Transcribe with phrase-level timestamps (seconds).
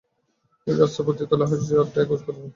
[0.61, 2.45] তিনি রাস্তা, পতিতালয় ও হাশিশের আড্ডায় খোঁজ করতেন।